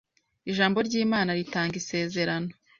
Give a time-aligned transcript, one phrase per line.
[0.51, 2.49] Ijambo ry’Imana ritanga isezerano